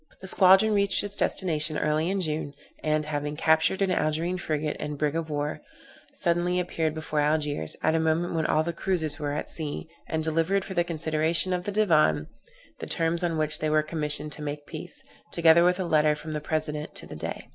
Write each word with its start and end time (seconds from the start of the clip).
The 0.19 0.27
squadron 0.27 0.73
reached 0.73 1.03
its 1.03 1.15
destination 1.15 1.77
early 1.77 2.09
in 2.09 2.21
June, 2.21 2.55
and, 2.83 3.05
having 3.05 3.35
captured 3.37 3.83
an 3.83 3.91
Algerine 3.91 4.39
frigate 4.39 4.75
and 4.79 4.97
brig 4.97 5.15
of 5.15 5.29
war, 5.29 5.61
suddenly 6.11 6.59
appeared 6.59 6.95
before 6.95 7.19
Algiers, 7.19 7.75
at 7.83 7.93
a 7.93 7.99
moment 7.99 8.33
when 8.33 8.47
all 8.47 8.63
the 8.63 8.73
cruizers 8.73 9.19
were 9.19 9.31
at 9.33 9.47
sea, 9.47 9.87
and 10.07 10.23
delivered, 10.23 10.65
for 10.65 10.73
the 10.73 10.83
consideration 10.83 11.53
of 11.53 11.65
the 11.65 11.71
Divan, 11.71 12.25
the 12.79 12.87
terms 12.87 13.23
on 13.23 13.37
which 13.37 13.59
they 13.59 13.69
were 13.69 13.83
commissioned 13.83 14.31
to 14.31 14.41
make 14.41 14.65
peace, 14.65 15.03
together 15.31 15.63
with 15.63 15.79
a 15.79 15.83
letter 15.85 16.15
from 16.15 16.31
the 16.31 16.41
President 16.41 16.95
to 16.95 17.05
the 17.05 17.15
Dey. 17.15 17.49